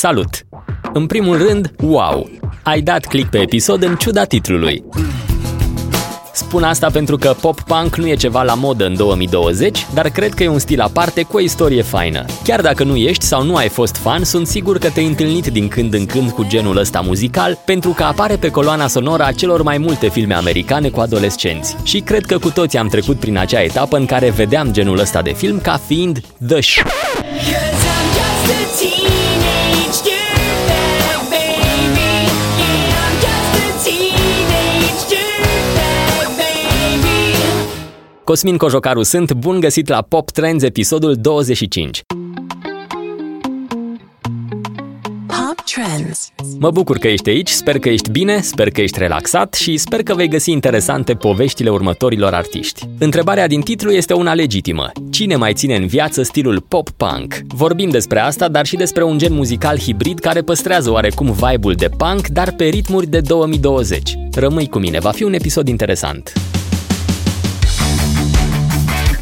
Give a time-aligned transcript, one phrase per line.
[0.00, 0.46] Salut!
[0.92, 2.30] În primul rând, wow!
[2.62, 4.84] Ai dat click pe episod în ciuda titlului.
[6.32, 10.42] Spun asta pentru că pop-punk nu e ceva la modă în 2020, dar cred că
[10.42, 12.24] e un stil aparte cu o istorie faină.
[12.44, 15.68] Chiar dacă nu ești sau nu ai fost fan, sunt sigur că te-ai întâlnit din
[15.68, 19.62] când în când cu genul ăsta muzical, pentru că apare pe coloana sonoră a celor
[19.62, 21.76] mai multe filme americane cu adolescenți.
[21.82, 25.22] Și cred că cu toți am trecut prin acea etapă în care vedeam genul ăsta
[25.22, 26.82] de film ca fiind the sh.
[38.30, 42.02] Cosmin Cojocaru sunt, bun găsit la Pop Trends, episodul 25.
[45.26, 46.28] Pop Trends.
[46.58, 50.02] Mă bucur că ești aici, sper că ești bine, sper că ești relaxat și sper
[50.02, 52.88] că vei găsi interesante poveștile următorilor artiști.
[52.98, 54.90] Întrebarea din titlu este una legitimă.
[55.10, 57.34] Cine mai ține în viață stilul pop-punk?
[57.46, 61.88] Vorbim despre asta, dar și despre un gen muzical hibrid care păstrează oarecum vibe-ul de
[61.96, 64.18] punk, dar pe ritmuri de 2020.
[64.32, 66.32] Rămâi cu mine, va fi un episod interesant.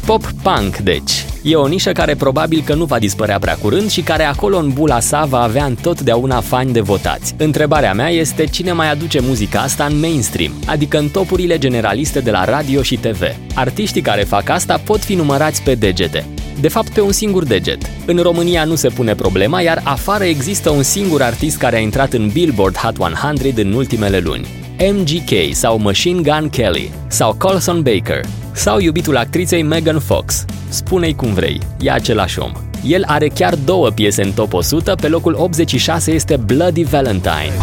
[0.09, 1.25] Pop-punk, deci.
[1.43, 4.69] E o nișă care probabil că nu va dispărea prea curând și care acolo în
[4.69, 7.35] bula sa va avea întotdeauna fani de votați.
[7.37, 12.31] Întrebarea mea este cine mai aduce muzica asta în mainstream, adică în topurile generaliste de
[12.31, 13.21] la radio și TV.
[13.53, 16.25] Artiștii care fac asta pot fi numărați pe degete.
[16.59, 17.89] De fapt, pe un singur deget.
[18.05, 22.13] În România nu se pune problema, iar afară există un singur artist care a intrat
[22.13, 24.58] în Billboard Hot 100 în ultimele luni.
[24.81, 30.45] MGK sau Machine Gun Kelly sau Colson Baker sau iubitul actriței Megan Fox.
[30.69, 32.51] Spune-i cum vrei, e același om.
[32.85, 37.53] El are chiar două piese în top 100, pe locul 86 este Bloody Valentine.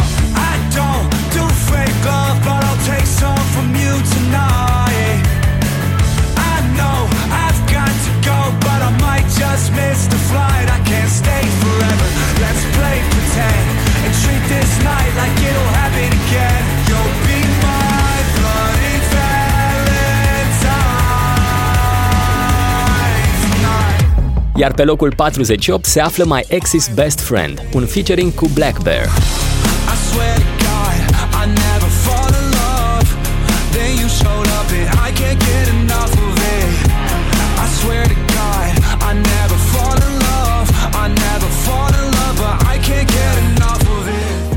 [24.66, 29.08] Iar pe locul 48 se află My Ex's Best Friend, un featuring cu Black Bear.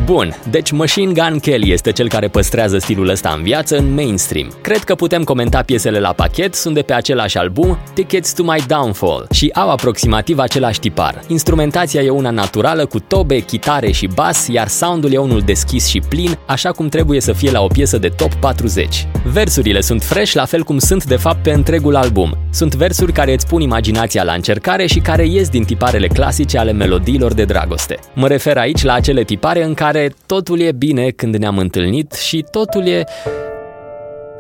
[0.10, 4.52] Bun, deci Machine Gun Kelly este cel care păstrează stilul ăsta în viață în mainstream.
[4.62, 8.64] Cred că putem comenta piesele la pachet, sunt de pe același album, Tickets to My
[8.68, 11.22] Downfall, și au aproximativ același tipar.
[11.28, 16.02] Instrumentația e una naturală cu tobe, chitare și bas, iar soundul e unul deschis și
[16.10, 19.08] plin, așa cum trebuie să fie la o piesă de top 40.
[19.24, 22.38] Versurile sunt fresh, la fel cum sunt de fapt pe întregul album.
[22.52, 26.72] Sunt versuri care îți pun imaginația la încercare și care ies din tiparele clasice ale
[26.72, 28.00] melodiilor de dragoste.
[28.14, 32.14] Mă refer aici la acele tipare în care care totul e bine când ne-am întâlnit
[32.14, 33.04] și totul e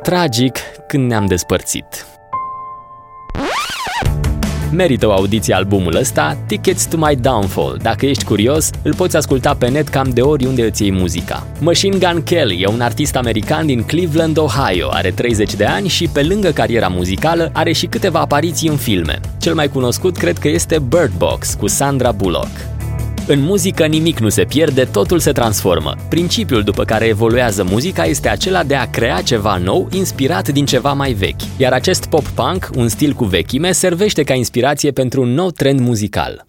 [0.03, 2.05] tragic când ne-am despărțit.
[4.71, 7.79] Merită o audiție albumul ăsta, Tickets to My Downfall.
[7.81, 11.47] Dacă ești curios, îl poți asculta pe net cam de oriunde îți iei muzica.
[11.59, 16.07] Machine Gun Kelly e un artist american din Cleveland, Ohio, are 30 de ani și
[16.07, 19.19] pe lângă cariera muzicală are și câteva apariții în filme.
[19.39, 22.78] Cel mai cunoscut cred că este Bird Box cu Sandra Bullock.
[23.31, 25.95] În muzică nimic nu se pierde, totul se transformă.
[26.09, 30.93] Principiul după care evoluează muzica este acela de a crea ceva nou, inspirat din ceva
[30.93, 31.57] mai vechi.
[31.57, 36.47] Iar acest pop-punk, un stil cu vechime, servește ca inspirație pentru un nou trend muzical.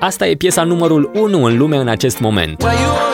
[0.00, 2.62] Asta e piesa numărul 1 în lume în acest moment.
[2.62, 3.13] cu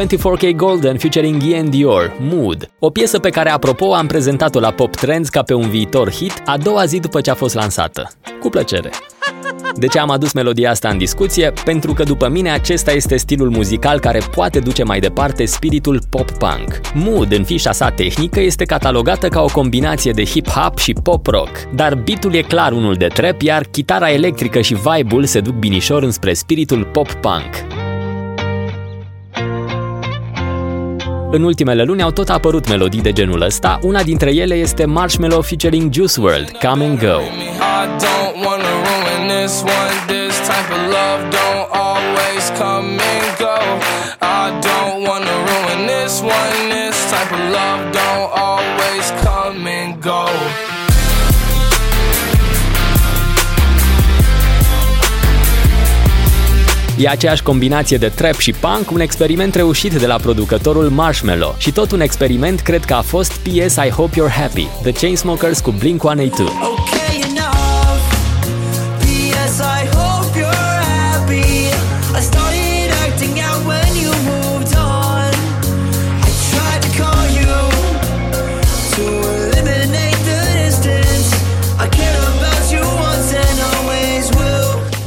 [0.00, 2.70] 24K Golden featuring Ian Dior, Mood.
[2.78, 6.42] O piesă pe care, apropo, am prezentat-o la Pop Trends ca pe un viitor hit
[6.44, 8.10] a doua zi după ce a fost lansată.
[8.40, 8.90] Cu plăcere!
[9.74, 11.52] De ce am adus melodia asta în discuție?
[11.64, 16.80] Pentru că după mine acesta este stilul muzical care poate duce mai departe spiritul pop-punk.
[16.94, 21.94] Mood în fișa sa tehnică este catalogată ca o combinație de hip-hop și pop-rock, dar
[21.94, 26.32] beatul e clar unul de trap, iar chitara electrică și vibe-ul se duc binișor înspre
[26.32, 27.79] spiritul pop-punk.
[31.32, 35.42] În ultimele luni au tot apărut melodii de genul ăsta, una dintre ele este Marshmallow
[35.42, 37.20] featuring Juice WRLD, Come and Go.
[57.00, 61.54] E aceeași combinație de trap și punk, un experiment reușit de la producătorul Marshmello.
[61.58, 65.60] Și tot un experiment cred că a fost PS I Hope You're Happy, The Chainsmokers
[65.60, 66.79] cu Blink-182.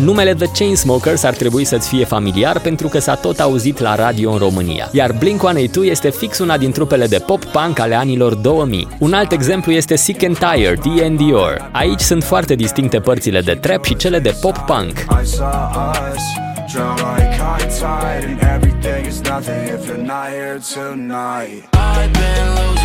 [0.04, 4.32] Numele The Chainsmokers ar trebui să-ți fie familiar pentru că s-a tot auzit la radio
[4.32, 8.88] în România, iar Blink-182 este fix una din trupele de pop-punk ale anilor 2000.
[9.00, 11.70] Un alt exemplu este Sick and Tired, The Dior.
[11.72, 15.06] Aici sunt foarte distincte părțile de trap și cele de pop-punk.
[21.74, 22.83] I've been losing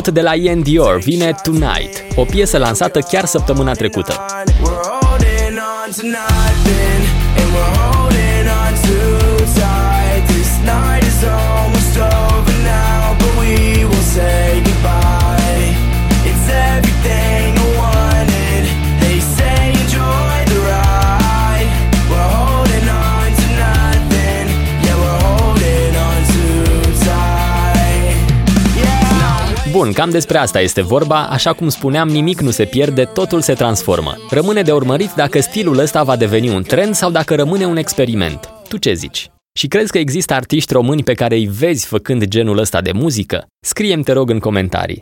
[0.00, 4.24] Tot de la Ian Dior vine Tonight, o piesă lansată chiar săptămâna trecută.
[7.52, 7.89] We're
[29.70, 33.52] Bun, cam despre asta este vorba, așa cum spuneam, nimic nu se pierde, totul se
[33.52, 34.16] transformă.
[34.30, 38.50] Rămâne de urmărit dacă stilul ăsta va deveni un trend sau dacă rămâne un experiment.
[38.68, 39.30] Tu ce zici?
[39.52, 43.46] Și crezi că există artiști români pe care îi vezi făcând genul ăsta de muzică?
[43.60, 45.00] Scrie-mi, te rog, în comentarii.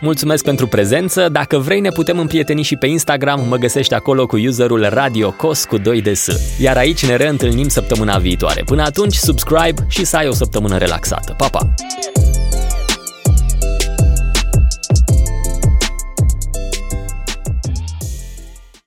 [0.00, 4.36] Mulțumesc pentru prezență, dacă vrei ne putem împrieteni și pe Instagram, mă găsești acolo cu
[4.36, 6.28] userul RadioCos cu 2 de S.
[6.58, 8.62] Iar aici ne reîntâlnim săptămâna viitoare.
[8.64, 11.34] Până atunci, subscribe și să ai o săptămână relaxată.
[11.36, 11.74] Pa, pa!